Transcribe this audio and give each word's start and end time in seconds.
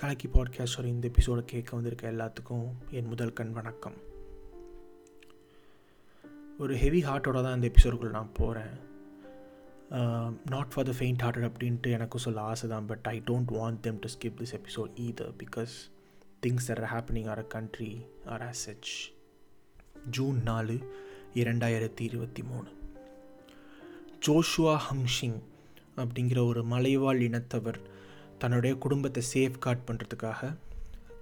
கலக்கி 0.00 0.28
பாட்காஸ்டர் 0.28 0.84
இந்த 0.84 1.08
எபிசோட 1.08 1.38
கேட்க 1.38 1.76
வந்திருக்க 1.76 2.12
எல்லாத்துக்கும் 2.12 2.68
என் 2.90 3.06
முதல் 3.06 3.32
கண் 3.32 3.52
வணக்கம். 3.52 3.94
ஒரு 6.58 6.76
ஹெவி 6.76 7.04
ஹார்ட்டோட 7.04 7.42
தான் 7.42 7.54
இந்த 7.54 7.70
எபிசோடுக்குள் 7.70 8.10
நான் 8.10 8.32
போகிறேன் 8.32 8.70
not 10.46 10.70
for 10.70 10.84
the 10.84 10.90
faint 10.90 11.18
hearted 11.22 11.52
அப்படின்ட்டு 11.52 11.90
எனக்கும் 11.90 12.20
சொல்ல 12.20 12.40
ஆசை 12.40 12.68
தான் 12.68 12.86
but 12.86 12.98
I 13.02 13.22
don't 13.26 13.52
want 13.52 13.80
them 13.80 13.98
to 13.98 14.08
skip 14.08 14.32
this 14.32 14.54
episode 14.54 14.90
either 14.96 15.34
because 15.38 15.90
things 16.46 16.82
are 16.82 16.82
happening 16.82 17.28
are 17.28 17.38
a 17.38 17.42
country 17.42 18.06
are 18.26 18.42
as 18.42 18.68
such 18.68 19.14
June 20.10 20.42
நாலு 20.42 20.94
இரண்டாயிரத்தி 21.34 22.00
இருபத்தி 22.00 22.42
மூணு. 22.42 22.68
ஜோஷுவா 24.26 24.78
ஹங்ஷிங் 24.92 25.40
அப்படிங்கிற 25.96 26.46
ஒரு 26.46 26.64
மலைவாழ் 26.64 27.22
இனத்தவர் 27.22 27.96
தன்னுடைய 28.38 28.76
குடும்பத்தை 28.76 29.22
சேஃப் 29.34 29.58
கார்ட் 29.58 29.88
பண்ணுறதுக்காக 29.88 30.56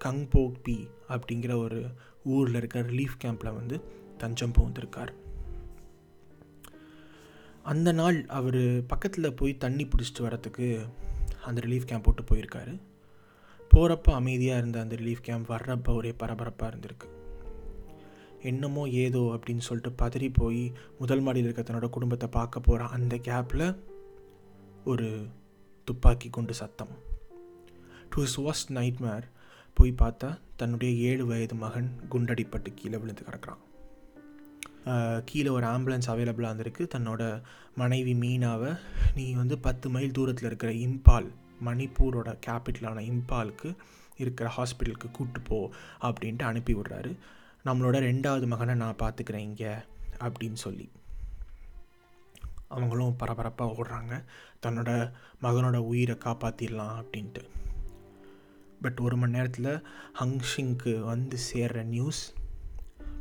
கங்போக்பி 0.04 0.88
அப்படிங்கிற 1.08 1.56
ஒரு 1.56 1.86
ஊரில் 2.24 2.54
இருக்கிற 2.54 2.88
ரிலீஃப் 2.88 3.16
கேம்பில் 3.24 3.54
வந்து 3.54 3.80
தஞ்சம் 4.18 4.52
புகுந்திருக்கார். 4.52 5.12
அந்த 7.62 7.92
நாள் 7.92 8.26
அவர் 8.26 8.86
பக்கத்தில் 8.86 9.34
போய் 9.34 9.56
தண்ணி 9.56 9.84
பிடிச்சிட்டு 9.84 10.18
வரத்துக்கு 10.18 10.88
அந்த 11.44 11.60
ரிலீஃப் 11.66 11.84
கேம்ப் 11.84 12.02
போட்டு 12.02 12.22
போயிருக்காரு. 12.22 12.80
போகிறப்ப 13.74 14.02
அமைதியாக 14.02 14.58
இருந்த 14.58 14.80
அந்த 14.80 14.94
ரிலீஃப் 14.94 15.22
கேம்ப் 15.22 15.52
வர்றப்ப 15.52 15.94
ஒரே 15.94 16.12
பரபரப்பாக 16.12 16.76
இருந்திருக்கு. 16.76 17.08
என்னமோ 18.42 18.88
ஏதோ 18.88 19.18
அப்படின்னு 19.18 19.58
சொல்லிட்டு 19.58 20.04
பதறி 20.04 20.30
போய் 20.32 20.72
முதல் 20.98 21.20
மாடியில் 21.20 21.50
இருக்க 21.50 21.72
தன்னோட 21.72 21.88
குடும்பத்தை 21.88 22.28
பார்க்க 22.28 22.60
போகிற 22.60 22.84
அந்த 22.86 23.16
கேப்பில் 23.16 23.76
ஒரு 24.84 25.26
துப்பாக்கி 25.88 26.28
குண்டு 26.36 26.54
சத்தம். 26.60 26.92
டு 28.10 28.24
ஹிஸ் 28.24 28.38
ஒஸ்ட் 28.48 28.72
நைட்மேர் 28.78 29.26
போய் 29.78 29.98
பார்த்தா 30.00 30.28
தன்னுடைய 30.60 30.92
ஏழு 31.08 31.24
வயது 31.26 31.56
மகன் 31.62 31.88
குண்டடிப்பட்டு 32.12 32.70
கீழே 32.74 32.98
விழுந்து 33.02 33.24
கிடக்கிறான். 33.26 33.62
கீழே 35.28 35.50
ஒரு 35.56 35.66
ஆம்புலன்ஸ் 35.66 36.08
அவைலபிளாக 36.12 36.52
இருந்திருக்கு. 36.52 36.84
தன்னோட 36.94 37.22
மனைவி 37.74 38.14
மீனாவை 38.22 38.72
நீ 39.14 39.24
வந்து 39.40 39.56
பத்து 39.66 39.86
மைல் 39.94 40.16
தூரத்தில் 40.18 40.48
இருக்கிற 40.50 40.72
இம்பால் 40.86 41.28
மணிப்பூரோட 41.66 42.30
கேபிட்டலான 42.46 43.02
இம்பாலுக்கு 43.12 43.70
இருக்கிற 44.22 44.48
ஹாஸ்பிட்டலுக்கு 44.56 45.08
கூப்பிட்டு 45.16 45.40
போ 45.48 45.58
அப்படின்ட்டு 46.08 46.48
அனுப்பி 46.50 46.74
விடுறாரு. 46.74 47.12
நம்மளோட 47.64 47.96
ரெண்டாவது 48.10 48.46
மகனை 48.46 48.74
நான் 48.82 49.00
பார்த்துக்கிறேன் 49.02 49.46
இங்கே 49.48 49.72
அப்படின்னு 50.26 50.60
சொல்லி. 50.66 50.86
அவங்களும் 52.68 53.16
பரபரப்பாக 53.16 53.82
ஓடுறாங்க. 53.82 54.24
தன்னோட 54.66 55.12
மகனோட 55.42 55.76
உயிரை 55.76 56.18
காப்பாற்றிடலாம் 56.24 57.02
அப்படின்ட்டு. 57.02 57.48
பட் 58.82 58.98
ஒரு 59.00 59.16
மணி 59.16 59.32
நேரத்தில் 59.32 59.86
ஹங்ஷிங்க்கு 60.20 61.00
வந்து 61.00 61.36
சேர்கிற 61.52 61.84
நியூஸ் 61.84 62.32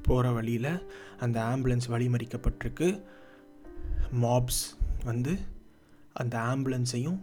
போகிற 0.03 0.31
வழியில் 0.31 0.91
அந்த 1.19 1.41
ஆம்புலன்ஸ் 1.41 1.89
வழிமறிக்கப்பட்டிருக்கு. 1.89 3.03
மாப்ஸ் 4.21 4.65
வந்து 5.03 5.37
அந்த 6.13 6.37
ஆம்புலன்ஸையும் 6.39 7.19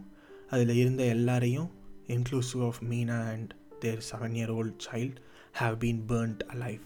அதில் 0.49 0.69
இருந்த 0.69 1.03
எல்லாரையும் 1.03 1.71
inclusive 2.07 2.65
of 2.65 2.83
Meena 2.89 3.27
and 3.27 3.55
their 3.79 4.05
seven 4.11 4.25
year 4.25 4.49
old 4.49 4.87
child 4.91 5.15
have 5.59 5.77
been 5.77 6.01
burnt 6.07 6.39
alive 6.47 6.79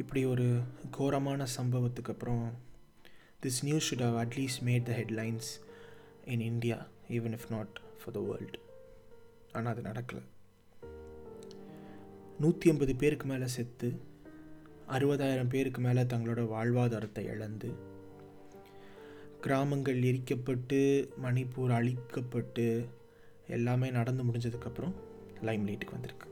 இப்படி 0.00 0.20
ஒரு 0.24 0.46
கோரமான 0.96 1.46
சம்பவத்துக்கு 1.56 2.12
அப்புறம் 2.12 2.44
this 3.42 3.58
news 3.62 3.88
should 3.88 4.04
have 4.06 4.16
at least 4.22 4.62
made 4.64 4.86
the 4.88 4.92
headlines 5.00 5.48
in 6.24 6.40
India 6.40 6.76
even 7.08 7.34
if 7.36 7.48
not 7.50 7.74
for 7.98 8.14
the 8.16 8.20
world 8.20 8.58
ஆனால் 9.52 9.72
அது 9.72 9.82
நடக்கலை. 9.88 10.22
நூற்றி 12.38 12.70
ஐம்பது 12.70 12.94
பேருக்கு 12.96 13.26
மேலே 13.26 13.46
செத்து 13.46 13.88
அறுபதாயிரம் 14.88 15.48
பேருக்கு 15.48 15.80
மேலே 15.80 16.02
தங்களோட 16.12 16.44
வாழ்வாதாரத்தை 16.54 17.24
இழந்து 17.34 17.70
கிராமங்கள் 19.40 20.00
எரிக்கப்பட்டு 20.02 20.80
மணிப்பூர் 21.22 21.74
அழிக்கப்பட்டு 21.78 22.66
எல்லாமே 23.46 23.90
நடந்து 23.90 24.24
முடிஞ்சதுக்கப்புறம் 24.24 24.96
லைம் 25.42 25.66
லைட்டுக்கு 25.68 25.96
வந்திருக்கு. 25.96 26.28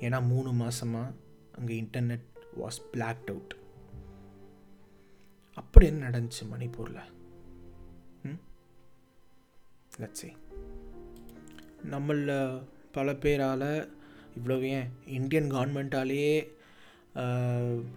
ஏன்னா 0.00 0.20
மூணு 0.26 0.52
மாதமாக 0.52 1.10
அங்கே 1.56 1.80
இன்டர்நெட் 1.82 2.28
வாஸ் 2.60 2.78
பிளாக்ட் 2.92 3.30
அவுட் 3.30 3.54
அப்படி 5.54 5.86
என்ன 5.86 6.10
நடந்துச்சு 6.10 6.44
மணிப்பூரில்? 6.52 7.02
லட்சே 9.98 10.28
நம்மளில் 11.90 12.62
பல 12.92 13.12
பேரால் 13.12 13.90
இவ்வளோ 14.36 14.62
ஏன் 14.62 14.88
இந்தியன் 15.06 15.52
கவர்மெண்ட்டாலேயே 15.52 16.48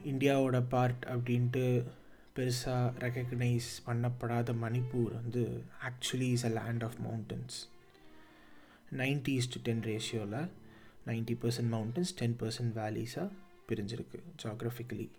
இந்தியாவோட 0.05 0.63
பார்ட் 0.69 1.05
அப்படின்ட்டு 1.05 1.85
பெருசாக 2.35 2.91
ரெக்கக்னைஸ் 2.99 3.69
பண்ணப்படாத 3.85 4.55
மணிப்பூர் 4.61 5.13
வந்து 5.13 5.63
actually 5.81 6.29
is 6.31 6.45
a 6.45 6.49
land 6.49 6.83
of 6.83 6.97
mountains 7.07 7.57
ninety 8.91 9.27
is 9.27 9.49
to 9.49 9.59
ten 9.63 9.81
ரேஷியோவில் 9.81 10.49
ninety 11.05 11.35
percent 11.41 11.71
mountains 11.71 12.13
ten 12.15 12.37
percent 12.39 12.73
வேலிஸாக 12.75 13.29
பிரிஞ்சிருக்கு 13.67 14.19
ஜாக்ரஃபிக்கலி 14.43 15.09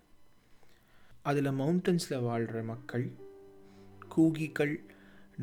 அதில் 1.23 1.47
மவுண்டன்ஸில் 1.47 2.23
வாழ்கிற 2.23 2.63
மக்கள் 2.63 3.13
கூகிகள் 4.09 4.81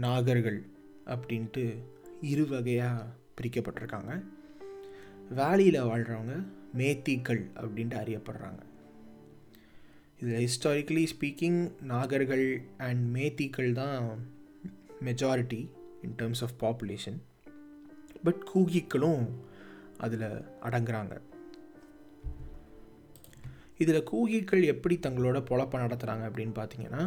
நாகர்கள் 0.01 0.61
அப்படின்ட்டு 1.05 1.77
இரு 2.21 2.47
வகையாக 2.47 3.05
பிரிக்கப்பட்டிருக்காங்க. 3.41 4.23
வேலியில் 5.35 5.83
வாழ்கிறவங்க 5.83 6.45
மேத்திகள் 6.77 7.43
அப்படின்ட்டு 7.55 7.97
அறியப்படுறாங்க. 8.03 8.61
இதில் 10.21 10.47
ஹிஸ்டாரிக்கலி 10.47 11.07
ஸ்பீக்கிங் 11.13 11.71
நாகர்கள் 11.87 12.63
அண்ட் 12.77 13.17
மேத்திகள் 13.17 13.71
தான் 13.71 14.27
majority 15.01 15.69
in 16.01 16.15
terms 16.17 16.41
of 16.41 16.57
population 16.59 17.19
but 18.23 18.49
கூகிக்களும் 18.55 19.27
அதில் 19.97 20.45
அடங்குறாங்க. 20.61 21.21
இதில் 23.83 24.07
கூகிகள் 24.11 24.63
எப்படி 24.65 24.95
தங்களோட 25.05 25.37
பொழப்பை 25.49 25.77
நடத்துகிறாங்க 25.83 26.23
அப்படின்னு 26.29 26.55
பார்த்தீங்கன்னா 26.59 27.03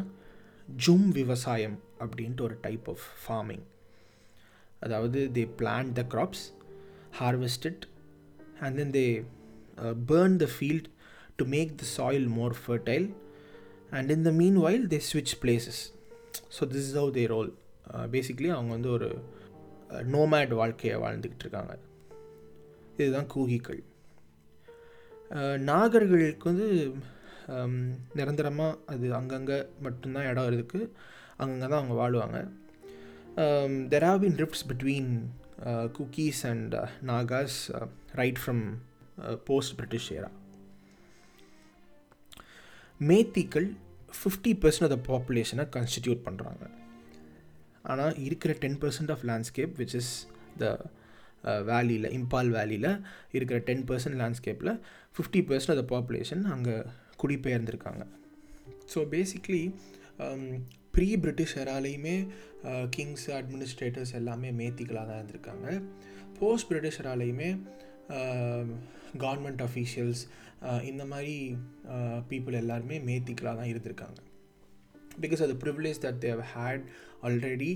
ஜும் 0.68 1.08
விவசாயம் 1.12 1.76
அப்படின்ட்டு 2.00 2.46
ஒரு 2.48 2.56
டைப் 2.60 2.86
ஆஃப் 2.88 3.04
ஃபார்மிங் 3.22 3.64
அதாவது 4.80 5.20
they 5.36 5.44
plant 5.60 5.92
the 6.00 6.04
crops 6.14 6.44
harvest 7.20 7.66
it 7.66 7.84
and 8.60 8.76
then 8.76 8.94
they 8.98 9.06
burn 10.08 10.36
the 10.36 10.48
field 10.56 10.88
to 11.36 11.46
make 11.54 11.72
the 11.82 11.86
soil 11.96 12.26
more 12.38 12.56
fertile 12.62 13.08
and 13.90 14.10
in 14.10 14.26
the 14.28 14.32
meanwhile 14.66 14.86
they 14.94 15.00
ஸ்விட்ச் 15.10 15.36
places 15.42 15.82
so 16.56 16.62
this 16.72 16.86
is 16.88 16.98
how 17.00 17.12
they 17.18 17.24
roll 17.34 17.50
basically 18.10 18.48
அவங்க 18.54 18.70
வந்து 18.72 18.90
ஒரு 18.90 19.08
uh, 19.90 20.02
nomad 20.14 20.52
வாழ்க்கையை 20.60 20.96
வாழ்ந்துக்கிட்டு 21.02 21.44
இருக்காங்க. 21.46 21.74
இதுதான் 22.96 23.30
கூகிகள் 23.34 23.80
நாகர்களுக்கு 25.68 26.44
வந்து 26.44 26.68
நிரந்தரமாக 28.14 28.78
அது 28.86 29.14
அங்கங்கே 29.14 29.58
மட்டும்தான் 29.80 30.28
இடம் 30.30 30.50
இருக்குது 30.52 30.90
அங்கங்கே 31.36 31.66
தான் 31.68 31.80
அவங்க 31.80 31.96
வாழ்வாங்க. 32.02 32.38
There 33.92 34.06
have 34.08 34.20
been 34.20 34.38
rifts 34.42 34.66
between 34.70 35.10
Kukis 35.98 36.46
and 36.46 36.74
Nagas 37.06 37.58
right 38.14 38.40
from 38.44 38.64
post 39.44 39.76
British 39.76 40.12
era 40.12 40.30
மேத்திக்கள் 43.00 43.68
fifty 44.18 44.52
percent 44.62 44.86
of 44.86 44.94
the 44.94 45.00
பாப்புலேஷனை 45.08 45.66
கன்ஸ்டிடியூட் 45.76 46.20
பண்ணுறாங்க 46.28 46.64
ஆனால் 47.82 48.14
இருக்கிற 48.18 48.54
ten 48.54 48.78
percent 48.78 49.10
of 49.10 49.24
landscape 49.24 49.74
which 49.78 49.94
is 49.94 50.12
the 50.58 50.78
வேலியில் 51.70 52.08
இம்பால் 52.18 52.50
வேலியில் 52.56 52.90
இருக்கிற 53.36 53.58
ten 53.68 53.84
percent 53.88 54.18
லேண்ட்ஸ்கேப்பில் 54.20 54.72
fifty 55.16 55.40
percent 55.50 55.72
of 55.74 55.80
the 55.82 55.86
population 55.94 56.42
அங்கே 56.54 56.76
குடிபெயர்ந்திருக்காங்க. 57.22 58.02
So 58.92 58.98
basically 59.14 59.62
pre 60.94 61.08
British 61.22 61.56
எராலையுமே 61.62 62.16
கிங்ஸ் 62.96 63.26
அட்மினிஸ்ட்ரேட்டர்ஸ் 63.38 64.12
எல்லாமே 64.20 64.50
மேத்திகளாக 64.60 65.06
தான் 65.08 65.18
இருந்திருக்காங்க. 65.20 65.66
போஸ்ட் 66.40 66.68
பிரிட்டிஷ் 66.70 67.00
எராலையுமே 67.02 67.50
கவர்மெண்ட் 69.24 69.62
அஃபீஷியல்ஸ் 69.66 70.22
இந்த 70.90 71.02
மாதிரி 71.10 71.34
பீப்புள் 72.30 72.60
எல்லாருமே 72.62 72.96
மேத்திக்கலாக 73.08 73.56
தான் 73.60 73.70
இருந்திருக்காங்க. 73.72 74.18
பிகாஸ் 75.24 75.42
அது 75.46 75.54
privilege 75.64 76.00
that 76.06 76.22
they 76.24 76.40
had 76.54 76.86
already 77.26 77.70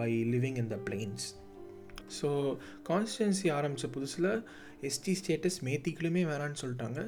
by 0.00 0.10
living 0.34 0.58
in 0.62 0.70
the 0.74 0.76
plains 0.88 1.26
so 2.18 2.28
constituency 2.88 3.48
ஆரம்பித்த 3.58 3.88
புதுசில் 3.96 4.30
எஸ்டி 4.88 5.12
ஸ்டேட்டஸ் 5.20 5.58
மேத்திகளுமே 5.68 6.22
வேணான்னு 6.30 6.60
சொல்லிட்டாங்க. 6.62 7.02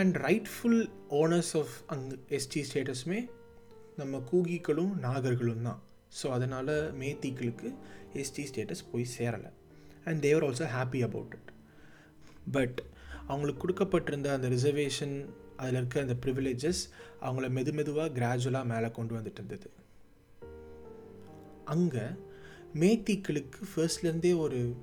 அண்ட் 0.00 0.14
ரைட்ஃபுல் 0.26 0.80
ஓனர்ஸ் 1.20 1.54
ஆஃப் 1.60 1.74
அங் 1.94 2.06
எஸ்டி 2.38 2.62
ஸ்டேட்டஸுமே 2.68 3.20
நம்ம 4.00 4.22
கூகிகளும் 4.30 4.92
நாகர்களும் 5.06 5.66
தான். 5.68 5.80
ஸோ 6.18 6.26
அதனால் 6.36 6.74
மேத்திகளுக்கு 7.02 7.68
எஸ்டி 8.22 8.44
ஸ்டேட்டஸ் 8.50 8.84
போய் 8.92 9.12
சேரலை. 9.18 9.50
And 10.08 10.20
they're 10.26 10.44
also 10.48 10.66
happy 10.76 11.00
about 11.08 11.34
it 11.38 11.50
but 12.56 12.78
அவங்களுக்கு 13.28 13.62
கொடுக்கப்பட்டிருந்த 13.64 14.28
அந்த 14.36 14.48
ரிசர்வேஷன் 14.54 15.14
அதில் 15.62 15.78
இருக்க 15.80 16.00
அந்த 16.04 16.14
ப்ரிவிலேஜஸ் 16.24 16.80
அவங்கள 17.26 17.48
மெது 17.56 17.72
மெதுவாக 17.78 18.08
கிராஜுவலாக 18.18 18.70
மேலே 18.72 18.88
கொண்டு 18.96 19.12
வந்துட்டு 19.16 19.40
இருந்தது. 19.40 19.68
அங்கே 21.74 22.04
மேத்திக்களுக்கு 22.80 23.60
ஃபர்ஸ்ட்லேருந்தே 23.70 24.36
ஒரு 24.38 24.76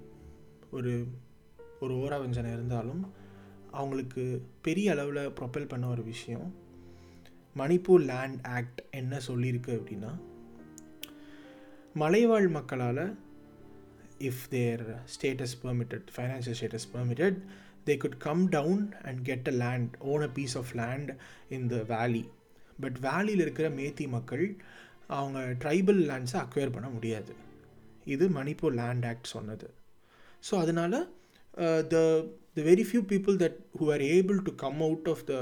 ஒரு 0.71 0.93
ஒரு 1.79 1.93
ஓராவஞ்சனை 1.95 2.53
இருந்தாலும் 2.53 3.13
அவங்களுக்கு 3.71 4.23
பெரிய 4.61 4.91
அளவில் 4.91 5.33
ப்ரொப்பல் 5.39 5.67
பண்ண 5.67 5.87
ஒரு 5.87 6.03
விஷயம் 6.03 6.53
மணிப்பூர் 7.57 8.03
லேண்ட் 8.05 8.47
ஆக்ட் 8.47 8.81
என்ன 8.91 9.19
சொல்லியிருக்கு 9.27 9.71
அப்படின்னா 9.79 10.11
மலைவாழ் 11.93 12.47
மக்களால் 12.47 13.17
if 14.19 14.43
their 14.49 14.83
status 15.15 15.57
permitted 15.63 16.07
financial 16.15 16.57
status 16.59 16.89
permitted 16.93 17.37
they 17.85 17.97
could 17.97 18.17
come 18.17 18.49
down 18.49 18.93
and 19.01 19.25
get 19.25 19.47
a 19.47 19.51
land 19.51 19.97
own 19.99 20.21
a 20.21 20.29
piece 20.29 20.57
of 20.57 20.73
land 20.75 21.11
in 21.49 21.67
the 21.67 21.83
valley 21.87 22.23
but 22.79 22.97
வேலியில் 23.01 23.39
இருக்கிற 23.39 23.69
மேத்தி 23.69 24.07
மக்கள் 24.07 24.45
அவங்க 25.07 25.39
ட்ரைபல் 25.39 26.01
லேண்ட்ஸை 26.09 26.39
அக்வயர் 26.39 26.71
பண்ண 26.71 26.89
முடியாது. 26.89 27.33
இது 28.09 28.25
மணிப்பூர் 28.39 28.75
லேண்ட் 28.81 29.05
ஆக்ட் 29.05 29.33
சொன்னது 29.33 29.67
ஸோ 30.49 30.53
அதனால் 30.55 30.97
the 31.87 31.97
the 32.55 32.61
very 32.69 32.85
few 32.89 33.01
people 33.11 33.37
that 33.43 33.57
who 33.79 33.87
are 33.95 34.03
able 34.15 34.39
to 34.47 34.53
come 34.55 34.79
out 34.81 35.09
of 35.13 35.23
the 35.31 35.35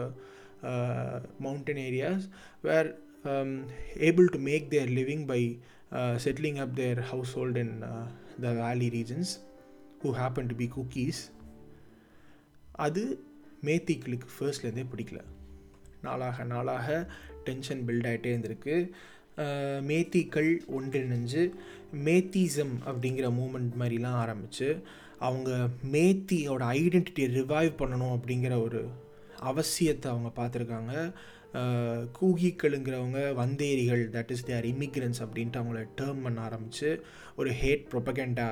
mountain 1.40 1.82
areas 1.88 2.26
were 2.62 2.90
able 4.02 4.30
to 4.36 4.40
make 4.50 4.68
their 4.70 4.92
living 5.00 5.26
by 5.26 5.42
settling 6.26 6.60
up 6.66 6.76
their 6.76 7.02
household 7.38 7.60
in 7.64 7.76
the 8.42 8.52
valley 8.62 8.90
regions 8.98 9.32
who 10.04 10.12
happen 10.22 10.50
to 10.52 10.56
be 10.56 10.68
Kukis 10.78 11.22
அது 12.86 13.04
மேத்திக்களுக்கு 13.66 14.28
ஃபர்ஸ்ட்லேருந்தே 14.34 14.86
பிடிக்கல 14.92 15.20
நாளாக 16.02 16.44
நாளாக 16.46 16.88
tension 17.44 17.82
build 17.88 18.08
ஆகிட்டே 18.10 18.32
இருந்திருக்கு 18.34 18.76
மேத்திக்கள் 19.90 20.52
ஒன்றிணைஞ்சு 20.78 21.44
மேத்திசம் 22.06 22.76
அப்படிங்கிற 22.90 23.28
moment 23.40 23.76
மாதிரிலாம் 23.82 24.22
ஆரம்பித்து 24.24 24.68
அவங்க 25.28 25.52
மேத்தியோட 25.94 26.64
ஐடென்டிட்டியை 26.80 27.30
ரிவைவ் 27.40 27.72
பண்ணணும் 27.80 28.16
அப்படிங்கிற 28.18 28.56
ஒரு 28.64 28.82
அவசியத்தை 29.50 30.08
அவங்க 30.14 30.30
பார்த்துருக்காங்க. 30.40 30.94
கூகிக்களுங்கிறவங்க 32.20 33.20
வந்தேரிகள் 33.42 34.04
தட் 34.16 34.32
இஸ் 34.36 34.46
தேர் 34.50 34.66
இமிக்ரன்ஸ் 34.66 35.22
அப்படின்ட்டு 35.26 35.62
அவங்கள 35.62 35.82
டேர்ம் 36.02 36.24
பண்ண 36.26 36.42
ஆரம்பித்து 36.42 36.90
ஒரு 37.36 37.52
ஹேட் 37.62 37.86
ப்ரொபகண்டா 37.94 38.50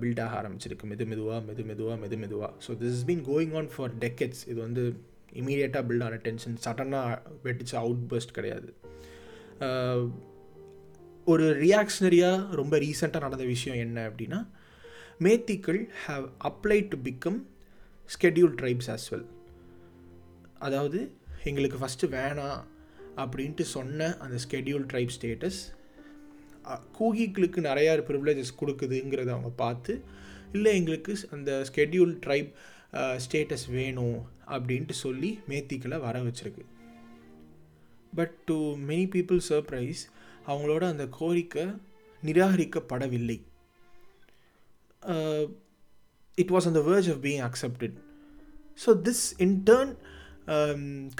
பில்டாக 0.00 0.36
ஆரம்பிச்சிருக்கு. 0.40 0.88
மெது 0.92 1.06
மெதுவாக 1.10 1.40
மெது 1.48 1.64
மெதுவாக 1.70 1.98
மெது 2.04 2.16
மெதுவாக 2.22 2.52
so 2.66 2.70
this 2.82 2.96
is 2.98 3.06
been 3.10 3.24
going 3.30 3.54
on 3.60 3.70
for 3.74 3.94
decades 4.04 4.42
இது 4.50 4.58
வந்து 4.60 4.84
இமீடியட்டாக 5.42 5.84
பில்ட் 5.88 6.04
ஆன 6.04 6.18
டென்ஷன் 6.26 6.56
சடனாக 6.66 7.18
வெட்டிச்சு 7.46 7.76
அவுட் 7.82 8.04
பர்ஸ்ட் 8.12 8.36
கிடையாது. 8.38 8.68
ஒரு 11.24 11.60
ரியாக்ஷனரியாக 11.60 12.54
ரொம்ப 12.54 12.78
ரீசெண்டாக 12.78 13.20
நடந்த 13.20 13.44
விஷயம் 13.44 13.78
என்ன 13.78 14.10
அப்படின்னா 14.10 14.48
மேத்திக்கள் 15.20 15.88
have 16.06 16.28
apply 16.44 16.88
to 16.88 16.96
become 17.02 17.42
schedule 18.14 18.54
tribes 18.54 18.90
as 18.90 19.08
well 19.12 19.26
அதாவது 20.58 21.12
எங்களுக்கு 21.44 21.78
ஃபஸ்ட்டு 21.78 22.08
வேணாம் 22.08 22.60
அப்படின்ட்டு 23.16 23.62
சொன்ன 23.62 24.16
அந்த 24.16 24.38
ஸ்கெட்யூல் 24.48 24.86
ட்ரைப் 24.86 25.08
ஸ்டேட்டஸ் 25.08 25.60
கூகிகளுக்கு 26.98 27.60
நிறையா 27.60 28.04
ப்ரிவிலேஜஸ் 28.08 28.58
கொடுக்குதுங்கிறத 28.60 29.28
அவங்க 29.28 29.48
பார்த்து 29.48 30.04
இல்லை 30.52 30.76
எங்களுக்கு 30.76 31.18
அந்த 31.30 31.64
ஸ்கெட்யூல் 31.72 32.14
ட்ரைப் 32.26 32.50
ஸ்டேட்டஸ் 33.16 33.70
வேணும் 33.70 34.26
அப்படின்ட்டு 34.46 34.92
சொல்லி 34.92 35.38
மேத்திக்களை 35.48 35.98
வர 36.00 36.22
வச்சுருக்கு. 36.22 36.64
But 38.18 38.34
to 38.48 38.56
many 38.90 39.06
people 39.14 39.40
surprise 39.50 40.02
அவங்களோட 40.46 40.82
அந்த 40.92 41.04
கோரிக்கை 41.18 41.66
நிராகரிக்கப்படவில்லை. 42.22 43.38
It 46.38 46.52
was 46.54 46.66
on 46.70 46.78
the 46.78 46.82
verge 46.90 47.10
of 47.14 47.22
being 47.26 47.44
accepted 47.48 47.96
so 48.84 48.92
this 49.08 49.24
in 49.44 49.56
turn 49.70 49.92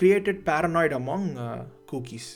created 0.03 0.43
paranoid 0.51 0.97
among 1.01 1.29
Kukis 1.93 2.33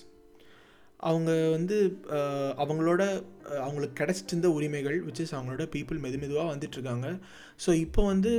அவங்க 1.08 1.30
வந்து 1.50 1.76
uh, 2.16 2.50
அவங்களோட 2.62 3.02
uh, 3.50 3.60
அவங்களுக்கு 3.66 3.94
கிடச்சிட்டு 4.00 4.32
இருந்த 4.32 4.48
உரிமைகள் 4.50 4.98
விச் 5.06 5.20
இஸ் 5.24 5.34
அவங்களோட 5.36 5.64
பீப்புள் 5.74 6.00
மெது 6.04 6.18
மெதுவாக 6.22 6.48
வந்துட்டுருக்காங்க. 6.52 7.08
ஸோ 7.64 7.70
இப்போ 7.84 8.00
வந்து 8.04 8.32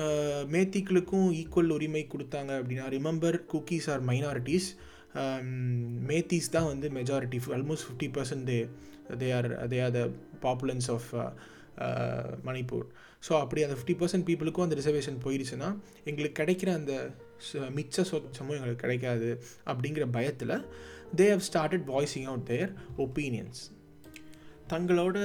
uh, 0.00 0.40
மேத்திக்களுக்கும் 0.54 1.28
ஈக்குவல் 1.40 1.74
உரிமை 1.76 2.04
கொடுத்தாங்க 2.14 2.52
அப்படின்னா 2.60 2.86
remember 2.96 3.38
Kukis 3.52 3.88
are 3.94 4.04
minorities 4.10 4.68
Um, 5.18 5.46
Meiteis 6.08 6.50
தான் 6.50 6.66
வந்து 6.66 6.86
majority 6.90 7.38
almost 7.52 7.86
fifty 7.86 8.08
percent 8.16 8.44
they 8.50 8.58
they 9.16 9.28
are 9.32 9.48
they 9.68 9.78
are 9.84 9.94
the 9.96 10.02
populations 10.42 10.88
of 10.90 11.08
Manipur 12.44 12.86
so 13.28 13.32
அப்படி 13.40 13.62
அந்த 13.62 13.76
ஃபிஃப்டி 13.76 13.96
பர்சன்ட் 13.98 14.26
பீப்புளுக்கும் 14.28 14.66
அந்த 14.66 14.76
ரிசர்வேஷன் 14.76 15.18
போயிடுச்சுன்னா 15.24 15.68
எங்களுக்கு 16.04 16.38
கிடைக்கிற 16.42 16.72
அந்த 16.74 16.94
மிச்ச 17.68 18.04
சொச்சமும் 18.10 18.56
எங்களுக்கு 18.56 18.84
கிடைக்காது 18.84 19.30
அப்படிங்கிற 19.66 20.06
பயத்தில் 20.10 20.54
they 21.16 21.26
have 21.30 21.46
started 21.48 21.86
voicing 21.86 22.24
out 22.24 22.46
their 22.46 22.72
opinions 22.98 23.62
தங்களோட 24.68 25.18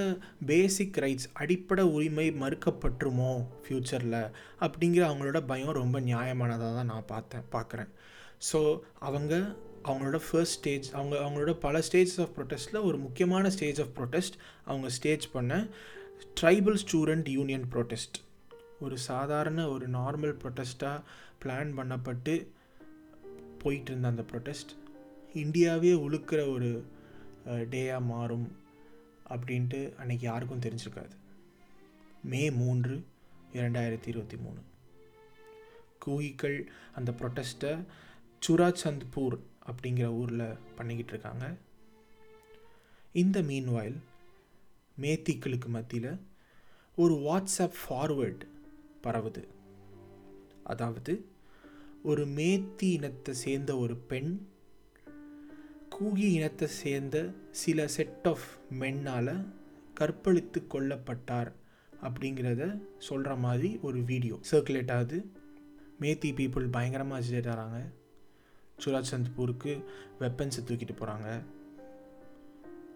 பேசிக் 0.45 0.99
ரைட்ஸ் 1.03 1.29
அடிப்படை 1.33 1.83
உரிமை 1.95 2.27
மறுக்கப்பட்டுருமோ 2.43 3.31
ஃப்யூச்சரில் 3.63 4.21
அப்படிங்கிற 4.61 5.03
அவங்களோட 5.09 5.39
பயம் 5.45 5.79
ரொம்ப 5.81 5.99
நியாயமானதாக 5.99 6.73
தான் 6.73 6.91
நான் 6.93 7.05
பார்த்தேன் 7.05 7.47
பார்க்குறேன். 7.51 7.91
ஸோ 8.51 8.59
அவங்க 8.99 9.33
அவங்களோட 9.83 10.19
ஃபர்ஸ்ட் 10.31 10.57
ஸ்டேஜ் 10.57 10.91
அவங்க 10.91 11.15
அவங்களோட 11.17 11.53
பல 11.59 11.79
ஸ்டேஜஸ் 11.79 12.21
ஆஃப் 12.21 12.29
ப்ரொட்டஸ்ட்டில் 12.35 12.83
ஒரு 12.83 12.97
முக்கியமான 12.97 13.49
ஸ்டேஜ் 13.49 13.81
ஆஃப் 13.81 13.93
ப்ரொட்டஸ்ட் 13.95 14.37
அவங்க 14.65 14.89
ஸ்டேஜ் 14.89 15.31
பண்ண 15.31 15.67
ட்ரைபல் 16.41 16.77
ஸ்டூடெண்ட் 16.83 17.29
யூனியன் 17.29 17.65
ப்ரொட்டஸ்ட் 17.71 18.19
ஒரு 18.79 18.97
சாதாரண 18.97 19.69
ஒரு 19.69 19.89
நார்மல் 19.89 20.37
ப்ரொட்டஸ்ட்டாக 20.43 21.01
பிளான் 21.43 21.71
பண்ணப்பட்டு 21.77 22.47
போயிட்டு 23.59 23.91
இருந்த 23.91 24.07
அந்த 24.07 24.23
ப்ரொட்டஸ்ட் 24.31 24.71
இந்தியாவே 25.33 25.91
உழுக்கிற 25.93 26.51
ஒரு 26.53 26.85
டேயாக 27.45 28.05
மாறும் 28.05 28.55
அப்படின்ட்டு 29.29 29.79
அன்றைக்கி 30.01 30.21
யாருக்கும் 30.21 30.59
தெரிஞ்சிருக்காது. 30.59 31.13
மே 32.23 32.51
மூன்று 32.51 33.05
இரண்டாயிரத்தி 33.53 34.07
இருபத்தி 34.07 34.37
மூணு. 34.37 34.61
கூகிக்கள் 35.99 36.71
அந்த 36.95 37.11
ப்ரொட்டஸ்ட்டை 37.11 37.85
சுராச்சந்த்பூர் 38.47 39.35
அப்படிங்கிற 39.65 40.05
ஊரில் 40.05 40.57
பண்ணிக்கிட்டு 40.75 41.11
இருக்காங்க 41.11 41.55
இந்த 43.13 43.41
மீன்வாயில் 43.41 43.99
மேத்திக்களுக்கு 45.01 45.65
மத்தியில் 45.65 46.19
ஒரு 46.95 47.13
வாட்ஸ்அப் 47.13 47.77
ஃபார்வேர்டு 47.83 48.47
பரவுது. 49.03 49.43
அதாவது 50.63 51.25
ஒரு 52.03 52.27
மேத்தி 52.27 52.89
இனத்தை 52.91 53.33
சேர்ந்த 53.33 53.77
ஒரு 53.77 53.95
பெண் 53.95 54.47
கூகி 55.89 56.31
இனத்தை 56.31 56.67
சேர்ந்த 56.67 57.33
சில 57.51 57.87
செட் 57.87 58.27
ஆஃப் 58.27 58.47
மென்னால் 58.79 59.47
கற்பழித்து 59.93 60.65
கொல்லப்பட்டார் 60.69 61.51
அப்படிங்கிறத 62.03 62.81
சொல்கிற 62.97 63.35
மாதிரி 63.35 63.79
ஒரு 63.81 64.03
வீடியோ 64.03 64.39
சர்க்குலேட் 64.51 64.91
ஆகுது. 64.91 65.31
மேத்தி 65.99 66.31
பீப்புள் 66.39 66.71
பயங்கரமாக 66.71 67.25
அஜிடேட் 67.25 67.51
ஆகிறாங்க. 67.53 67.81
சுராச்சந்த்பூருக்கு 68.83 69.73
வெப்பன்ஸை 70.19 70.61
தூக்கிட்டு 70.69 70.95
போகிறாங்க 71.01 71.29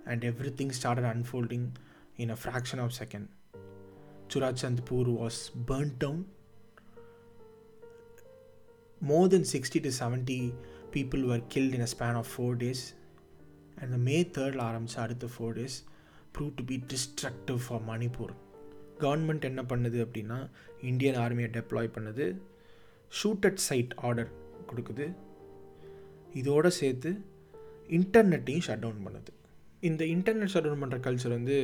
and 0.06 0.24
everything 0.60 0.74
started 0.80 1.10
unfolding 1.14 1.68
in 2.16 2.30
a 2.30 2.38
fraction 2.44 2.82
of 2.86 2.96
second 3.02 3.28
Churachandpur 4.34 5.10
was 5.22 5.40
burn 5.72 5.94
down 5.98 6.24
more 9.02 9.28
than 9.28 9.48
sixty 9.54 9.82
to 9.82 9.92
seventy 10.00 10.54
people 10.92 11.24
were 11.26 11.44
killed 11.48 11.74
in 11.74 11.82
a 11.82 11.92
span 11.98 12.20
of 12.22 12.32
four 12.36 12.58
days 12.64 12.84
and 13.76 13.96
May 14.08 14.18
தேர்டில் 14.38 14.66
ஆரம்பித்த 14.70 15.02
அடுத்த 15.02 15.28
four 15.38 15.56
days 15.60 15.78
prove 16.34 16.52
to 16.56 16.64
be 16.64 16.78
destructive 16.94 17.60
for 17.68 17.86
Manipur 17.88 18.34
government 19.00 19.42
என்ன 19.42 19.62
பண்ணுது 19.62 19.98
அப்படின்னா 20.06 20.50
Indian 20.82 21.16
ஆர்மியை 21.16 21.50
deploy 21.58 21.94
பண்ணுது. 21.96 22.26
Shoot 23.12 23.46
at 23.46 23.56
sight 23.56 23.94
order 23.98 24.32
கொடுக்குது. 24.70 25.06
இதோடு 26.34 26.72
சேர்த்து 26.72 27.10
இன்டர்நெட்டையும் 27.98 28.66
ஷட் 28.68 28.84
டவுன் 28.86 29.04
பண்ணுது. 29.06 29.32
இந்த 29.90 30.04
இன்டர்நெட் 30.06 30.52
ஷட் 30.54 30.68
டவுன் 30.68 30.84
பண்ணுற 30.84 30.98
கல்ச்சர் 31.08 31.36
வந்து 31.38 31.58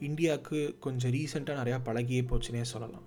இந்தியாவுக்கு 0.00 0.76
கொஞ்சம் 0.80 1.12
ரீசெண்டாக 1.12 1.60
நிறையா 1.60 1.78
பழகியே 1.88 2.22
போச்சுன்னே 2.30 2.64
சொல்லலாம். 2.72 3.06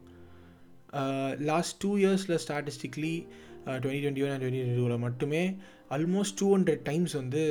லாஸ்ட் 1.50 1.78
டூ 1.84 1.98
இயர்ஸில் 1.98 2.40
statistically 2.46 3.14
twenty 3.66 4.02
twenty 4.04 4.24
one 4.26 4.34
and 4.34 4.44
twenty 4.44 4.62
twenty 4.62 4.80
டூவில் 4.80 5.06
மட்டுமே 5.08 5.42
ஆல்மோஸ்ட் 5.96 6.38
டூ 6.40 6.48
ஹண்ட்ரட் 6.56 6.84
டைம்ஸ் 6.90 7.14
வந்து 7.14 7.42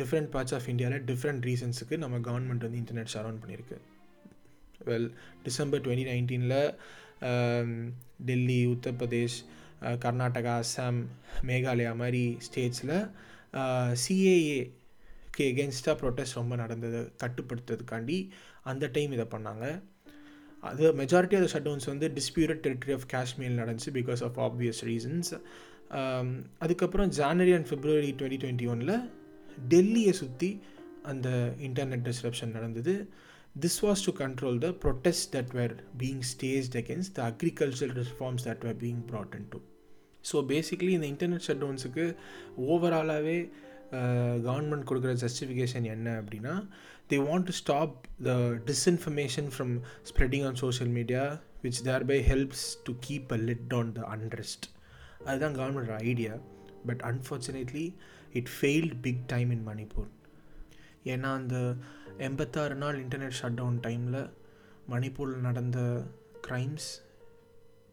டிஃப்ரெண்ட் 0.00 0.30
பார்ட்ஸ் 0.34 0.54
ஆஃப் 0.54 0.68
இந்தியாவில் 0.68 1.04
டிஃப்ரெண்ட் 1.10 1.46
ரீசன்ஸுக்கு 1.48 1.96
நம்ம 1.96 2.18
கவர்மெண்ட் 2.28 2.64
வந்து 2.66 2.80
இன்டர்நெட் 2.82 3.12
ஷட் 3.12 3.26
டவுன் 3.26 3.40
பண்ணியிருக்கு. 3.44 3.78
வெல் 4.88 5.10
டிசம்பர் 5.42 5.80
டுவெண்ட்டி 5.86 6.06
நைன்டீனில் 6.10 6.58
டெல்லி 8.24 8.66
உத்தரப்பிரதேஷ் 8.66 9.38
கர்நாடகா 10.04 10.54
அஸ்ஸாம் 10.62 11.00
மேகாலயா 11.48 11.92
மாதிரி 12.02 12.24
ஸ்டேட்ஸில் 12.46 12.96
சிஏஏக்கு 14.02 15.44
எகென்ஸ்டாக 15.50 15.94
ப்ரொட்டஸ்ட் 16.00 16.38
ரொம்ப 16.40 16.56
நடந்தது 16.56 17.00
கட்டுப்படுத்துறதுக்காண்டி 17.22 18.18
அந்த 18.70 18.90
டைம் 18.96 19.12
இதை 19.12 19.26
பண்ணாங்க. 19.34 19.66
அது 20.60 20.92
majority 21.00 21.36
of 21.36 21.44
the 21.44 21.50
shut 21.52 21.66
downs 21.66 21.90
வந்து 21.92 22.06
டிஸ்பியூட்டட் 22.16 22.62
டெரிட்டரி 22.66 22.92
ஆஃப் 22.96 23.06
காஷ்மீர் 23.14 23.58
நடந்துச்சு 23.60 23.92
பிகாஸ் 23.98 24.22
ஆஃப் 24.26 24.38
ஆப்வியஸ் 24.46 24.82
ரீசன்ஸ் 24.88 25.30
அதுக்கப்புறம் 26.58 27.10
January 27.10 27.52
and 27.56 27.68
February 27.72 28.12
twenty 28.18 28.40
twenty 28.42 28.66
ஒனில் 28.72 28.96
டெல்லியை 29.68 30.12
சுற்றி 30.20 30.50
அந்த 31.02 31.28
இன்டர்நெட் 31.68 32.06
டிஸ்ரப்ஷன் 32.08 32.56
நடந்தது. 32.58 32.94
This 33.54 33.82
was 33.82 34.02
to 34.02 34.12
control 34.12 34.58
the 34.58 34.72
protests 34.74 35.26
that 35.26 35.52
were 35.52 35.74
being 35.96 36.22
staged 36.24 36.76
against 36.76 37.16
the 37.16 37.22
agricultural 37.22 37.92
reforms 37.92 38.44
that 38.44 38.62
were 38.62 38.74
being 38.76 39.00
brought 39.10 39.34
into. 39.34 39.60
So 40.24 40.38
basically 40.50 40.92
இந்த 40.96 41.06
internet 41.12 41.44
shut 41.46 41.62
டவுன்ஸுக்கு 41.62 42.02
ஓவராலாகவே 42.72 43.36
government 44.46 44.86
கொடுக்குற 44.88 45.12
justification 45.22 45.86
என்ன 45.94 46.08
அப்படின்னா 46.20 46.54
they 47.10 47.18
want 47.28 47.46
to 47.50 47.54
stop 47.60 47.94
the 48.26 48.32
disinformation 48.70 49.48
from 49.54 49.72
spreading 50.10 50.44
on 50.48 50.58
social 50.62 50.92
media 50.98 51.22
which 51.64 51.80
thereby 52.12 52.18
helps 52.30 52.66
to 52.88 52.94
keep 53.06 53.32
a 53.36 53.40
lid 53.48 53.74
on 53.78 53.92
the 53.98 54.02
unrest 54.16 54.66
அதுதான் 55.26 55.56
government 55.60 55.94
idea 56.10 56.34
but 56.90 57.02
unfortunately 57.12 57.86
it 58.40 58.52
failed 58.58 58.94
big 59.06 59.24
time 59.34 59.50
in 59.56 59.66
Manipur 59.70 60.10
ஏன்னா 61.14 61.30
அந்த 61.40 61.56
எண்பத்தாறு 62.26 62.74
நாள் 62.74 62.96
internet 63.04 63.36
shut 63.40 63.54
down 63.54 63.78
டைமில் 63.80 64.30
மணிப்பூரில் 64.90 65.44
நடந்த 65.46 65.78
crimes 66.48 66.88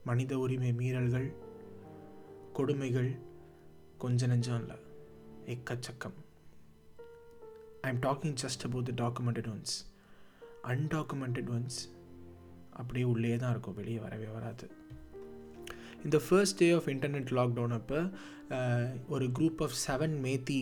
மனித 0.04 0.38
உரிமை 0.38 0.72
மீறல்கள் 0.72 1.28
கொடுமைகள் 2.54 3.10
கொஞ்ச 3.98 4.28
நெஞ்சம் 4.28 4.60
இல்லை 4.60 4.78
எக்கச்சக்கம். 5.46 6.18
I 7.82 7.92
am 7.94 8.02
talking 8.02 8.36
just 8.44 8.66
about 8.66 8.90
the 8.90 8.96
documented 9.04 9.50
ones 9.54 9.76
undocumented 10.64 11.52
ones 11.58 11.80
அப்படியே 12.72 13.06
உள்ளே 13.06 13.36
தான் 13.36 13.52
இருக்கும் 13.52 13.76
வெளியே 13.76 14.00
வரவே 14.00 14.26
வராது. 14.26 14.68
இந்த 16.04 16.20
first 16.30 16.58
day 16.58 16.72
of 16.72 16.90
internet 16.96 17.32
lockdown 17.40 17.78
அப்போ 17.80 18.10
ஒரு 19.10 19.28
group 19.40 19.64
of 19.68 19.78
seven 19.88 20.18
Meitei 20.26 20.62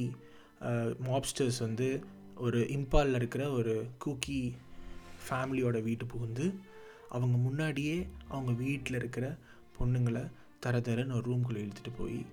mobsters 1.07 1.59
வந்து 1.59 1.89
ஒரு 2.35 2.59
இம்பாலில் 2.59 3.15
இருக்கிற 3.15 3.51
ஒரு 3.51 3.87
கூக்கி 3.97 4.55
ஃபேமிலியோட 5.29 5.83
வீட்டு 5.83 6.05
புகுந்து 6.05 6.53
அவங்க 7.09 7.37
முன்னாடியே 7.37 8.07
அவங்க 8.27 8.51
வீட்டில் 8.51 8.95
இருக்கிற 8.95 9.37
பொண்ணுங்களை 9.79 10.29
தர 10.59 10.79
தரன்னு 10.79 11.13
ஒரு 11.13 11.31
ரூம்குள்ளே 11.31 11.57
இழுத்துட்டு 11.57 11.91
போய் 11.97 12.25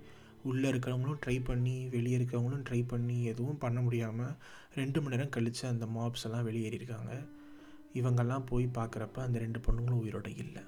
உள்ளே 0.42 0.70
இருக்கிறவங்களும் 0.70 1.18
ட்ரை 1.26 1.44
பண்ணி 1.44 1.88
வெளியே 1.88 2.18
இருக்கிறவங்களும் 2.18 2.64
ட்ரை 2.70 2.84
பண்ணி 2.88 3.24
எதுவும் 3.24 3.58
பண்ண 3.58 3.80
முடியாமல் 3.80 4.34
ரெண்டு 4.74 5.02
மணி 5.02 5.16
நேரம் 5.16 5.30
கழித்து 5.30 5.68
அந்த 5.68 5.86
மாப்ஸ் 5.86 6.24
எல்லாம் 6.24 6.48
வெளியேறியிருக்காங்க 6.48 7.26
இவங்கெல்லாம் 7.94 8.46
போய் 8.46 8.70
பார்க்குறப்ப 8.74 9.18
அந்த 9.18 9.38
ரெண்டு 9.38 9.58
பொண்ணுங்களும் 9.58 10.02
உயிரோட 10.04 10.36
இல்லை. 10.36 10.62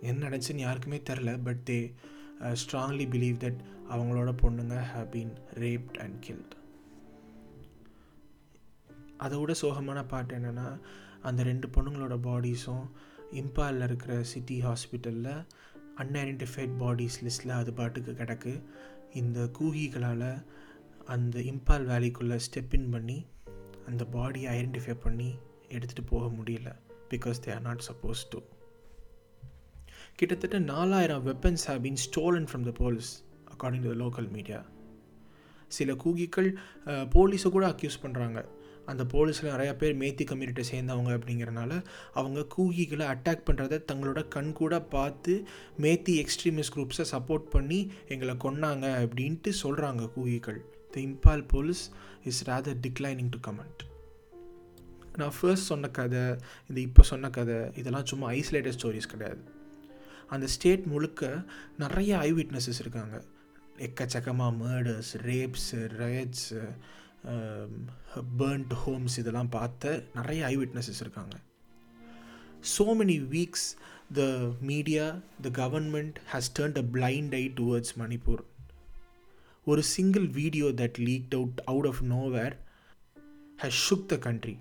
என்ன 0.00 0.28
நினச்சின்னு 0.28 0.56
யாருக்குமே 0.56 1.02
தெரில 1.10 1.44
but 1.44 1.70
they 1.70 1.94
strongly 2.40 3.06
believe 3.08 3.36
that 3.38 3.60
அவங்களோட 3.90 4.34
பொண்ணுங்க 4.42 4.84
have 4.94 5.10
been 5.12 5.32
raped 5.54 5.98
and 5.98 6.20
killed 6.20 6.54
அதை 9.18 9.38
விட 9.38 9.52
சோகமான 9.62 10.08
பாட்டு 10.08 10.36
என்னென்னா 10.36 10.80
அந்த 11.22 11.42
ரெண்டு 11.42 11.68
பொண்ணுங்களோட 11.68 12.18
பாடிஸும் 12.18 12.90
இம்பாலில் 13.32 13.82
இருக்கிற 13.82 14.22
சிட்டி 14.22 14.62
ஹாஸ்பிட்டலில் 14.62 15.44
அன்ஐடென்டிஃபைட் 15.96 16.74
பாடிஸ் 16.78 17.24
லிஸ்ட்டில் 17.24 17.50
அது 17.50 17.72
பாட்டுக்கு 17.72 18.12
கிடக்கு. 18.12 18.62
இந்த 19.12 19.40
கூகிகளால் 19.40 20.44
அந்த 21.04 21.38
இம்பால் 21.38 21.86
வேலிக்குள்ளே 21.86 22.38
ஸ்டெப் 22.38 22.74
இன் 22.74 22.90
பண்ணி 22.90 23.26
அந்த 23.86 24.04
பாடியை 24.12 24.48
ஐடென்டிஃபை 24.50 24.94
பண்ணி 24.94 25.34
எடுத்துகிட்டு 25.68 26.06
போக 26.06 26.26
முடியல 26.26 26.76
because 27.10 27.40
they 27.44 27.54
are 27.54 27.60
not 27.60 27.84
supposed 27.92 28.28
to 28.30 28.40
கிட்டத்தட்ட 30.16 30.58
நாலாயிரம் 30.58 31.26
weapons 31.26 31.64
have 31.66 31.80
been 31.80 32.00
stolen 32.06 32.44
from 32.44 32.62
the 32.62 32.70
police 32.70 33.24
according 33.50 33.82
to 33.82 33.96
the 33.96 34.04
local 34.04 34.30
media 34.30 34.64
சில 35.68 35.94
கூகிகள் 35.94 36.58
போலீஸை 36.86 37.50
கூட 37.50 37.68
அக்யூஸ் 37.68 38.02
பண்ணுறாங்க 38.02 38.44
அந்த 38.86 39.02
போலீஸில் 39.04 39.52
நிறையா 39.54 39.74
பேர் 39.76 39.98
மேத்தி 39.98 40.24
கம்யூனிட்டியை 40.30 40.66
சேர்ந்தவங்க 40.70 41.12
அப்படிங்கிறனால 41.16 41.72
அவங்க 42.12 42.40
கூகிகளை 42.56 43.06
அட்டாக் 43.06 43.46
பண்ணுறத 43.48 43.78
தங்களோட 43.92 44.28
கண் 44.28 44.52
கூட 44.52 44.80
பார்த்து 44.80 45.34
மேத்தி 45.80 46.14
எக்ஸ்ட்ரீமிஸ்ட் 46.22 46.74
குரூப்ஸை 46.74 47.04
சப்போர்ட் 47.12 47.46
பண்ணி 47.54 47.80
எங்களை 48.08 48.34
கொன்னாங்க 48.34 48.86
அப்படின்ட்டு 49.04 49.52
சொல்கிறாங்க 49.62 50.12
கூகிகள். 50.12 50.60
The 50.92 51.00
Imphal 51.00 51.44
police 51.48 51.90
is 52.24 52.42
rather 52.48 52.80
declining 52.86 53.32
to 53.36 53.40
comment 53.50 53.82
நான் 55.16 55.34
ஃபர்ஸ்ட் 55.40 55.70
சொன்ன 55.70 55.88
கதை 55.88 56.22
இந்த 56.68 56.78
இப்போ 56.80 57.02
சொன்ன 57.02 57.30
கதை 57.30 57.58
இதெல்லாம் 57.74 58.06
சும்மா 58.06 58.30
ஐசோலேட்டட் 58.30 58.76
ஸ்டோரிஸ் 58.78 59.12
கிடையாது. 59.12 59.42
அந்த 60.28 60.46
ஸ்டேட் 60.46 60.84
முழுக்க 60.84 61.44
நிறைய 61.78 62.18
ஐ 62.18 62.32
விட்னஸஸ் 62.32 62.80
இருக்காங்க. 62.80 63.16
எக்கச்சக்கமாக 63.78 64.52
murders 64.62 65.12
rapes 65.28 65.78
riots 66.00 66.60
Um, 67.32 67.70
burnt 68.40 68.72
homes 68.80 69.14
இதெல்லாம் 69.20 69.50
பார்த்த 69.54 69.92
நிறைய 70.16 70.40
ஐ 70.50 70.54
விட்னஸஸ் 70.60 71.00
இருக்காங்க. 71.04 71.34
So 72.72 72.84
many 72.98 73.16
weeks 73.32 73.64
the 74.18 74.24
media 74.70 75.04
the 75.46 75.50
government 75.60 76.18
has 76.32 76.50
turned 76.58 76.78
a 76.82 76.84
blind 76.96 77.34
eye 77.40 77.42
towards 77.60 77.94
Manipur 78.02 78.42
ஒரு 79.66 79.84
single 79.94 80.26
video 80.40 80.66
that 80.80 81.00
leak 81.06 81.34
out 81.38 81.62
out 81.72 81.88
of 81.92 82.02
nowhere 82.12 82.56
has 83.58 83.80
shook 83.86 84.06
the 84.12 84.18
country 84.26 84.56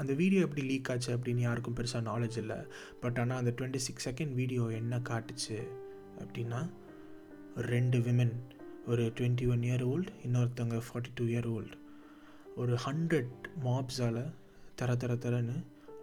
அந்த 0.00 0.14
video 0.20 0.42
எப்படி 0.48 0.64
leak 0.70 0.90
ஆச்சு 0.94 1.10
அப்படின்னு 1.16 1.46
யாருக்கும் 1.46 1.78
பெருசாக 1.78 2.04
நாலேஜ் 2.10 2.38
இல்லை. 2.42 2.58
But 3.04 3.18
ஆனால் 3.22 3.40
அந்த 3.42 3.54
டுவெண்ட்டி 3.60 3.82
சிக்ஸ் 3.86 4.08
செகண்ட் 4.08 4.34
வீடியோ 4.40 4.66
என்ன 4.80 5.00
காட்டுச்சு 5.10 5.58
அப்படின்னா 6.24 6.60
ரெண்டு 7.72 7.98
விமன் 8.08 8.36
ஒரு 8.92 9.06
டுவெண்ட்டி 9.18 9.48
ஒன் 9.54 9.66
இயர் 9.70 9.86
ஓல்டு 9.92 10.12
இன்னொருத்தவங்க 10.28 10.78
ஃபார்ட்டி 10.88 11.12
டூ 11.18 11.26
இயர் 11.34 11.50
ஓல்டு 11.56 11.76
ஒரு 12.56 12.78
ஹண்ட்ரட் 12.84 13.46
மாப்ஸால் 13.64 14.34
தர 14.74 14.96
தர 14.96 15.14
தரன்னு 15.14 15.56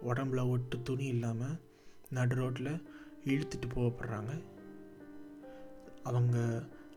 உடம்புல 0.04 0.48
ஒட்டு 0.48 0.82
துணி 0.82 1.06
இல்லாமல் 1.06 1.56
நடு 2.10 2.34
ரோட்டில் 2.34 2.82
இழுத்துட்டு 3.24 3.68
போகப்படுறாங்க. 3.74 4.32
அவங்க 6.02 6.36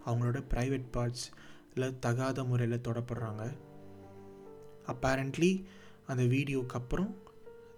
அவங்களோட 0.05 0.39
ப்ரைவேட் 0.53 0.87
பார்ட்ஸில் 0.93 1.99
தகாத 1.99 2.43
முறையில் 2.43 2.85
தொடப்படுறாங்க. 2.87 3.43
அப்பேரண்ட்லி 4.87 5.65
அந்த 6.07 6.23
வீடியோக்கு 6.23 6.77
அப்புறம் 6.81 7.15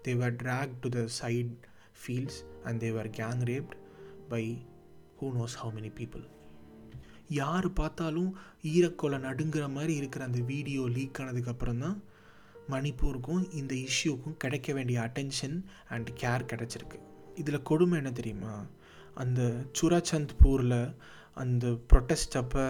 they were 0.02 0.34
drag 0.34 0.74
to 0.80 0.88
the 0.88 1.06
side 1.06 1.56
fields 2.00 2.42
and 2.64 2.80
they were 2.80 3.10
gang 3.10 3.42
raped 3.52 3.74
by 4.28 4.44
who 5.20 5.28
knows 5.38 5.56
how 5.62 5.72
many 5.78 5.92
people 6.00 6.26
யார் 7.30 7.72
பார்த்தாலும் 7.72 8.30
ஈரக்கொலை 8.62 9.18
நடுங்கிற 9.26 9.70
மாதிரி 9.70 9.94
இருக்கிற 9.94 10.24
அந்த 10.24 10.40
வீடியோ 10.40 10.82
லீக் 10.88 11.20
ஆனதுக்கப்புறம் 11.20 11.78
தான் 11.78 11.98
மணிப்பூருக்கும் 12.70 13.54
இந்த 13.54 13.74
இஷ்யூக்கும் 13.74 14.36
கிடைக்க 14.36 14.72
வேண்டிய 14.72 15.00
அட்டென்ஷன் 15.00 15.56
அண்ட் 15.88 16.10
கேர் 16.20 16.48
கிடச்சிருக்கு. 16.52 16.98
இதில் 17.34 17.62
கொடுமை 17.62 17.96
என்ன 17.96 18.12
தெரியுமா? 18.12 18.66
அந்த 19.14 19.66
சுராச்சந்த்பூரில் 19.80 20.94
அந்த 21.34 21.66
ப்ரொட்டஸ்ட் 21.92 22.36
அப்போ 22.36 22.64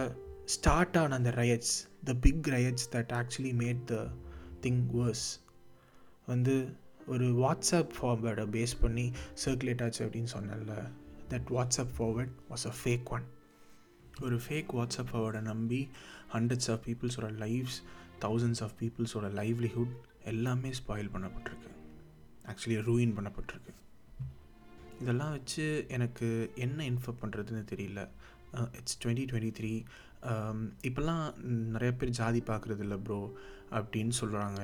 ஸ்டார்ட் 0.45 0.97
ஆன 0.97 1.15
அந்த 1.15 1.29
riots 1.29 1.75
the 2.03 2.13
big 2.13 2.47
riots 2.47 2.87
that 2.91 3.11
actually 3.19 3.53
made 3.61 3.83
the 3.83 4.07
thing 4.61 4.81
worse 4.93 5.27
வந்து 6.25 6.55
ஒரு 7.07 7.27
வாட்ஸ்அப் 7.43 7.91
ஃபார்வேர்டை 7.97 8.45
பேஸ் 8.55 8.79
பண்ணி 8.81 9.11
சர்க்குலேட் 9.45 9.83
ஆச்சு 9.83 10.05
அப்படின்னு 10.05 10.33
சொன்னேன்ல. 10.37 10.75
That 11.29 11.49
WhatsApp 11.49 11.93
forward 11.97 12.35
was 12.49 12.65
a 12.65 12.73
fake 12.83 13.09
one 13.09 13.25
ஒரு 14.19 14.37
ஃபேக் 14.45 14.71
வாட்ஸ்அப் 14.77 15.41
நம்பி 15.41 15.89
ஹண்ட்ரட்ஸ் 16.33 16.71
ஆஃப் 16.71 16.83
பீப்புள்ஸோட 16.87 17.29
லைஃப்ஸ் 17.43 17.79
தௌசண்ட்ஸ் 18.21 18.63
ஆஃப் 18.63 18.75
பீப்புள்ஸோட 18.79 19.27
லைவ்லிஹுட் 19.39 19.93
எல்லாமே 20.23 20.71
ஸ்பாயில் 20.79 21.13
பண்ணப்பட்டிருக்கு. 21.13 21.69
ஆக்சுவலி 22.51 22.77
ரூயின் 22.89 23.15
பண்ணப்பட்டிருக்கு. 23.17 23.73
இதெல்லாம் 25.01 25.31
வச்சு 25.31 25.85
எனக்கு 25.87 26.27
என்ன 26.55 26.83
இன்ஃபர் 26.89 27.19
பண்ணுறதுன்னு 27.21 27.63
தெரியல. 27.73 28.01
இட்ஸ் 28.77 28.97
டுவெண்ட்டி 29.03 29.25
டுவெண்ட்டி 29.31 29.51
த்ரீ 29.59 29.73
இப்போல்லாம் 30.87 31.25
நிறைய 31.73 31.91
பேர் 31.97 32.17
ஜாதி 32.19 32.41
பார்க்குறது 32.49 32.79
இல்லை 32.79 32.97
ப்ரோ 32.97 33.19
அப்படின்னு 33.71 34.13
சொல்கிறாங்க 34.21 34.61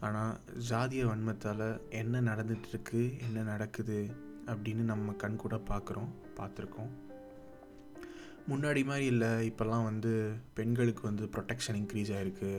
ஆனால் 0.00 0.38
ஜாதிய 0.70 1.02
வன்மத்தால் 1.10 1.66
என்ன 1.88 2.20
நடந்துகிட்ருக்கு 2.20 3.20
என்ன 3.20 3.42
நடக்குது 3.42 3.98
அப்படின்னு 4.46 4.84
நம்ம 4.92 5.12
கண் 5.12 5.36
கூட 5.36 5.56
பார்க்குறோம் 5.68 6.10
பார்த்துருக்கோம். 6.38 6.92
முன்னாடி 8.50 8.82
மாதிரி 8.90 9.06
இல்லை. 9.12 9.30
இப்போல்லாம் 9.50 9.88
வந்து 9.90 10.12
பெண்களுக்கு 10.58 11.02
வந்து 11.10 11.26
ப்ரொடெக்ஷன் 11.34 11.78
இன்க்ரீஸ் 11.80 12.10
ஆகிருக்கு 12.16 12.52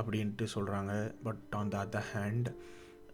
அப்படின்ட்டு 0.00 0.46
சொல்கிறாங்க 0.54 0.92
but 1.26 1.54
on 1.58 1.72
the 1.74 1.76
other 1.84 2.08
hand 2.14 2.48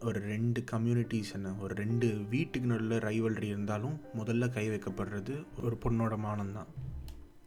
ஒரு 0.07 0.19
ரெண்டு 0.31 0.59
கம்யூனிட்டிஸ் 0.71 1.31
என்ன 1.37 1.53
ஒரு 1.65 1.73
ரெண்டு 1.81 2.07
வீட்டுக்கு 2.33 2.67
நல்ல 2.73 2.97
ரைவல்ரி 3.07 3.47
இருந்தாலும் 3.53 3.95
முதல்ல 4.19 4.49
கை 4.57 4.65
வைக்கப்படுறது 4.73 5.35
ஒரு 5.65 5.77
பொண்ணோட 5.85 6.15
மானம்தான் 6.25 6.71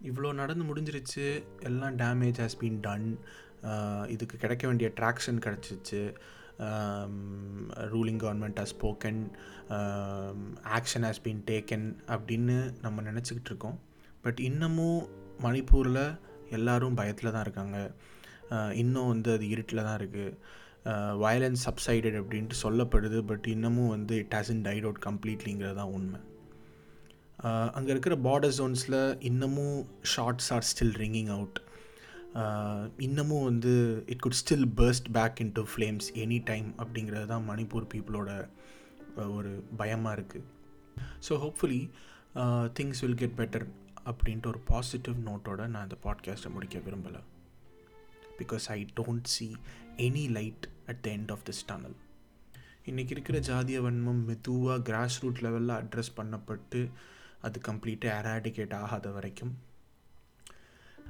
இவ்வளோ 0.09 0.29
நடந்து 0.41 0.65
முடிஞ்சிருச்சு. 0.69 1.27
எல்லாம் 1.69 1.97
டேமேஜ் 2.03 2.41
ஹாஸ் 2.43 2.59
பீன் 2.61 2.81
டன் 2.87 3.09
இதுக்கு 4.15 4.37
கிடைக்க 4.45 4.65
வேண்டிய 4.67 4.89
ட்ராக்ஷன் 5.01 5.41
கிடச்சிச்சு. 5.47 6.03
Ruling 7.93 8.21
government 8.23 8.61
has 8.63 8.75
spoken 8.75 9.21
action 10.79 11.07
has 11.09 11.23
been 11.27 11.45
taken 11.51 11.87
அப்படின்னு 12.15 12.57
நம்ம 12.85 13.03
நினச்சிக்கிட்டு 13.11 13.53
இருக்கோம். 13.53 13.79
பட் 14.25 14.41
இன்னமும் 14.49 15.01
மணிப்பூரில் 15.45 16.03
எல்லோரும் 16.57 16.99
பயத்தில் 17.01 17.35
தான் 17.35 17.45
இருக்காங்க. 17.47 17.79
இன்னும் 18.83 19.11
வந்து 19.13 19.31
அது 19.37 19.45
இருட்டில் 19.55 19.87
தான் 19.89 19.99
இருக்குது 20.01 20.37
வயலன்ஸ் 21.25 21.63
சப்சைடட் 21.69 22.19
அப்படின்ட்டு 22.21 22.63
சொல்லப்படுது 22.65 23.19
பட் 23.31 23.47
இன்னமும் 23.55 23.93
வந்து 23.97 24.15
இட் 24.23 24.37
ஹாசன் 24.39 24.63
டைட் 24.67 24.87
அவுட் 24.89 25.03
கம்ப்ளீட்லிங்கிறது 25.09 25.79
தான் 25.81 25.95
உண்மை. 25.99 26.21
அங்கே 27.77 27.91
இருக்கிற 27.95 28.15
பார்டர் 28.27 28.57
ஜோன்ஸில் 28.59 29.01
இன்னமும் 29.31 29.77
shots 30.15 30.49
are 30.55 30.67
still 30.71 30.97
ringing 31.03 31.31
out 31.37 31.59
இன்னமும் 33.07 33.47
வந்து 33.51 33.73
it 34.13 34.23
could 34.25 34.39
still 34.41 34.67
burst 34.81 35.09
back 35.19 35.41
in 35.45 35.55
to 35.59 35.63
flames 35.73 36.09
any 36.25 36.39
time 36.51 36.69
அப்படிங்கிறது 36.83 37.27
தான் 37.33 37.47
மணிப்பூர் 37.51 37.87
பீப்புளோட 37.95 38.31
ஒரு 39.37 39.53
பயமாக 39.77 40.17
இருக்குது 40.17 40.47
so 41.29 41.39
hopefully 41.45 41.83
things 42.79 43.01
will 43.05 43.19
get 43.23 43.39
better 43.41 43.67
அப்படின்ட்டு 44.11 44.47
ஒரு 44.47 44.59
பாசிட்டிவ் 44.59 45.27
நோட்டோட 45.27 45.67
நான் 45.67 45.83
இந்த 45.83 45.97
பாட்காஸ்ட்டை 46.03 46.51
முடிக்க 46.51 46.79
விரும்பலை. 46.79 47.21
Because 48.39 48.67
I 48.67 48.87
don't 49.01 49.25
see 49.25 49.57
any 49.97 50.31
light 50.31 50.69
at 50.87 51.01
the 51.01 51.11
end 51.11 51.31
of 51.31 51.43
this 51.47 51.67
tunnel 51.67 51.97
இன்றைக்கி 52.87 53.11
இருக்கிற 53.11 53.39
ஜாதிய 53.39 53.83
வன்மம் 53.83 54.25
மெதுவாக 54.25 54.83
கிராஸ் 54.83 55.23
ரூட் 55.23 55.39
லெவலில் 55.39 55.79
அட்ரஸ் 55.81 56.17
பண்ணப்பட்டு 56.17 56.91
அது 57.41 57.61
கம்ப்ளீட்டாக 57.69 58.21
எராடிகேட் 58.23 58.75
ஆகாத 58.75 59.11
வரைக்கும். 59.11 59.59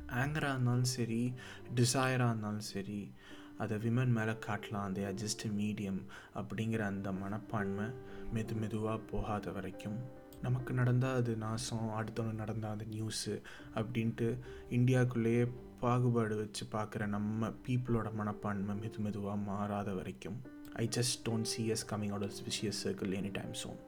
ஆங்கராக 0.09 0.49
இருந்தாலும் 0.49 0.85
சரி 0.85 1.33
டிசையராக 1.75 2.15
இருந்தாலும் 2.15 2.61
சரி 2.61 3.13
அதை 3.59 3.77
விமன் 3.77 4.07
மேலே 4.07 4.31
காட்டலாம். 4.31 4.83
அந்த 4.83 5.15
அட்ஜஸ்ட் 5.15 5.47
மீடியம் 5.47 6.03
அப்படிங்கிற 6.35 6.79
அந்த 6.79 7.13
மனப்பான்மை 7.13 7.87
மெது 8.35 8.55
மெதுவாக 8.55 8.99
போகாத 8.99 9.51
வரைக்கும். 9.51 9.99
நமக்கு 10.43 10.75
நடந்தால் 10.75 11.17
அது 11.17 11.37
நாசம் 11.37 11.91
அடுத்தவங்க 11.99 12.35
நடந்தால் 12.35 12.73
அது 12.73 12.87
நியூஸு 12.91 13.43
அப்படின்ட்டு 13.75 14.39
இந்தியாவுக்குள்ளேயே 14.71 15.51
பாகுபாடு 15.81 16.37
வச்சு 16.37 16.67
பார்க்குற 16.73 17.07
நம்ம 17.07 17.49
பீப்புளோட 17.67 18.13
மனப்பான்மை 18.13 18.75
மெது 18.77 18.99
மெதுவாக 18.99 19.37
மாறாத 19.37 19.93
வரைக்கும். 19.93 20.39
I 20.73 20.89
just 20.97 21.29
don't 21.29 21.51
see 21.53 21.67
us 21.67 21.95
coming 21.95 22.09
out 22.09 22.23
of 22.23 22.39
vicious 22.49 22.81
circle 22.85 23.15
any 23.21 23.31
time 23.33 23.53
soon 23.63 23.79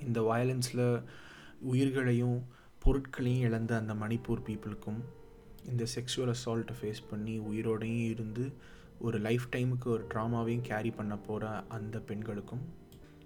இந்த 0.00 0.20
வயலன்ஸில் 0.22 1.02
உயிர்களையும் 1.60 2.44
பொருட்களையும் 2.78 3.40
இழந்த 3.40 3.76
அந்த 3.76 3.94
மணிப்பூர் 3.94 4.44
பீப்புளுக்கும் 4.46 5.00
இந்த 5.68 5.86
செக்ஷுவல் 5.94 6.34
அசால்ட்டை 6.34 6.74
ஃபேஸ் 6.82 7.02
பண்ணி 7.10 7.38
உயிரோடையும் 7.40 8.10
இருந்து 8.10 8.52
ஒரு 8.98 9.18
லைஃப் 9.18 9.48
டைமுக்கு 9.50 9.84
ஒரு 9.84 10.06
ட்ராமாவையும் 10.14 10.60
கேரி 10.60 10.90
பண்ண 10.90 11.16
போகிற 11.16 11.64
அந்த 11.68 11.98
பெண்களுக்கும் 11.98 12.64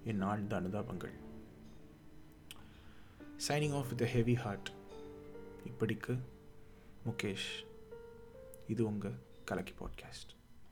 என் 0.03 0.21
ஆழ்ந்த 0.21 0.61
அனுதாபங்கள். 0.61 1.15
Signing 3.37 3.75
off 3.77 3.87
with 3.87 4.07
heavy 4.07 4.33
heart 4.33 4.69
இப்படிக்கு 5.65 6.19
முகேஷ் 7.05 7.49
இது 8.67 8.85
உங்கள் 8.85 9.17
கலக்கி 9.45 9.73
பாட்காஸ்ட் 9.79 10.34